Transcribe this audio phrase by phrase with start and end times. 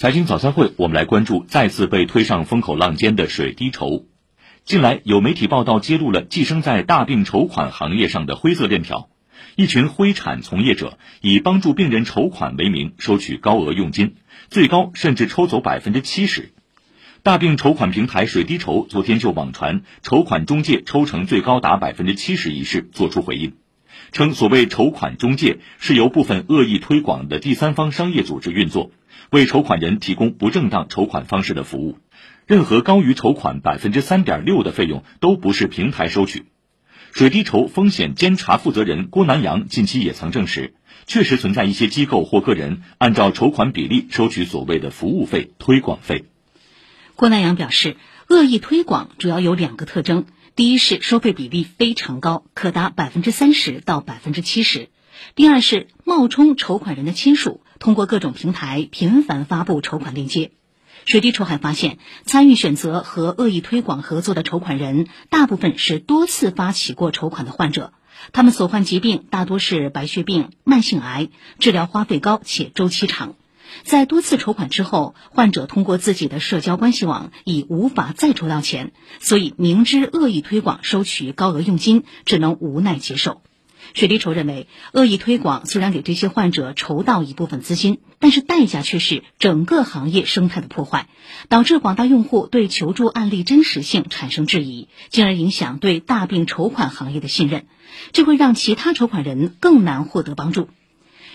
[0.00, 4.06] 财经早餐会，我们来关注再次被推上风口浪尖的水滴筹。
[4.64, 9.08] 近来有媒体报道揭露了寄生在大病筹款行业上的灰色链条，
[9.56, 14.14] 一群灰产从业者以帮助病人筹款为名收取高额佣金，
[14.50, 16.52] 最高甚至抽走百分之七十。
[17.24, 23.54] 大病筹款平台水滴筹昨天就网传筹款中介抽成最高达百分之七十一事作出回应，
[24.12, 28.90] 称所谓筹款中介是由部分恶意推广的第三方商业组织运作。
[29.30, 31.98] 为筹款人提供不正当筹款方式的服务，
[32.46, 36.46] 任何高于筹款百分之三点六的费用都不是平台收取。
[37.12, 40.72] 水滴筹风险监察负责人郭南阳近期也曾证实，
[41.06, 46.24] 确实存在一些机构或个人按照筹款比例收取所谓的服务费、推广费。
[47.16, 47.96] 郭南阳表示，
[48.28, 50.24] 恶意推广主要有两个特征：
[50.58, 54.88] 第一是收费比例非常高，可达百分之三十到百分之七十；
[55.36, 57.60] 第二是冒充筹款人的亲属。
[57.78, 60.50] 通过各种平台频繁发布筹款链接，
[61.04, 67.92] 水滴筹还发现，参与选择和恶意推广合作的筹款人，大部分是多次发起过筹款的患者，
[68.32, 71.28] 他们所患疾病大多是白血病、慢性癌，
[71.60, 73.36] 治疗花费高且周期长。
[73.82, 83.42] 在多次筹款之后，患者通过自己的社交关系网已无法再筹到钱，所以明知恶意推广收取高额佣金，只能无奈接受。
[83.94, 91.08] 水滴筹认为，恶意推广虽然给这些患者筹到一部分资金，但是代价却是整个行业生态的破坏，
[91.48, 97.66] 导致广大用户对求助案例真实性产生质疑，进而影响对大病筹款行业的信任，
[98.12, 100.68] 这会让其他筹款人更难获得帮助。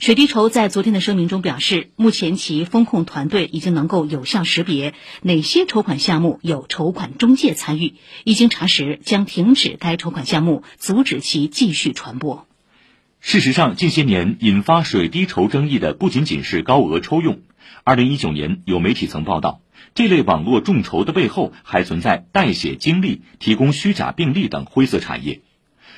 [0.00, 4.92] 水滴筹在昨天的声明中表示，目前其风控团队已经能够有效识别
[5.22, 12.46] 哪些筹款项目有筹款中介参与，一经查实将停止该筹款项目，阻止其继续传播。
[13.20, 17.40] 事实上，近些年引发水滴筹争议的不仅仅是高额抽用。
[17.84, 19.60] 二零一九年，有媒体曾报道，
[19.94, 25.40] 这类网络众筹的背后还存在代写经历、提供虚假病例等灰色产业。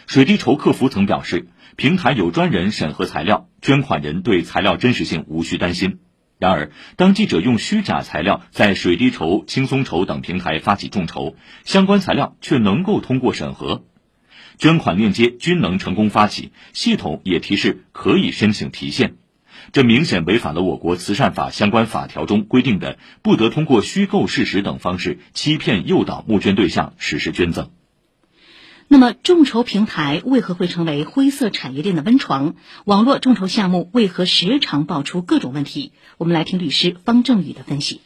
[0.06, 1.48] 水滴筹客服曾表示。
[1.76, 5.98] 平台有专人审核材料，捐款人对材料真实性无需担心。
[6.38, 13.84] 然而，当记者用虚假材料在水滴筹、轻松筹等平台发起众筹，相关材料却能够通过审核，
[14.56, 19.16] 捐款链接均能成功发起，系统也提示可以申请提现，
[19.70, 27.68] 这明显违反了我国慈善法相关法条中规定的不得通过虚构事实等方式欺骗诱导募捐对象实施捐赠。
[28.88, 32.54] 那么，众筹平台为何会成为灰色产业链的温床？
[32.84, 35.90] 网络众筹项目为何时常爆出各种问题？
[36.18, 38.00] 我们来听律师方正宇的分析。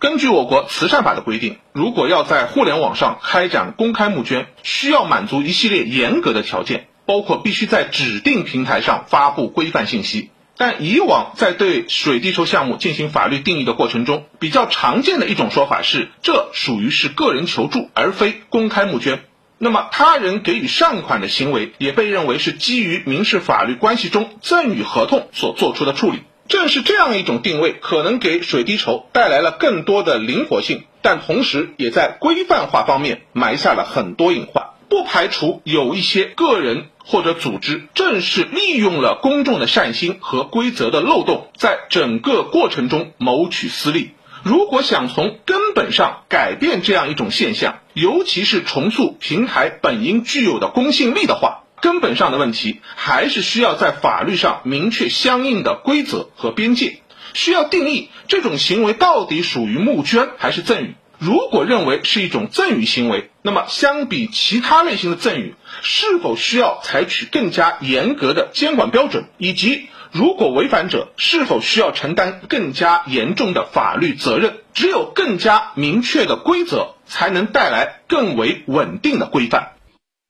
[0.00, 10.30] 根据我国慈善法的规定，如果要在互联网上开展公开募捐，需要满足一系列严格的条件，包括必须在指定平台上发布规范信息。
[10.56, 19.22] 但以往在对水滴筹项目进行法律定义的过程中，比较常见的一种说法是，这属于是个人求助，而非公开募捐。
[19.58, 26.20] 那么，他人给予善款的行为也被认为是基于民事法律关系中赠与合同所做出的处理。
[26.48, 34.66] 正是这样一种定位，可能给水滴筹带来了更多的灵活性，但同时也在规范化方面埋下了很多隐患。
[34.88, 44.12] 不排除有一些个人或者组织，正是利用了公众的善心和规则的漏洞，在整个过程中谋取私利。
[44.46, 57.00] 如果想从根本上改变这样一种现象，尤其是重塑平台本应具有的公信力的话，根本上的问题还是需要在法律上明确相应的规则和边界，
[57.34, 60.94] 需要定义这种行为到底属于募捐还是赠与。
[61.18, 69.88] 如果认为是一种赠与行为，那么相比其他类型的赠与，是否需要采取更加严格的监管标准，以及？
[70.12, 74.60] 如果违反者是否需要承担更加严重的法律责任？
[74.72, 79.72] 只有更加明确的规则，才能带来更为稳定的规范。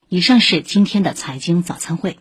[0.08, 2.16] 以上是今天的财经早餐会。